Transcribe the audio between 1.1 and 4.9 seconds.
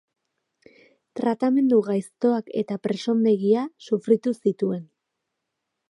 Tratamendu gaiztoak eta presondegia sufritu zituen.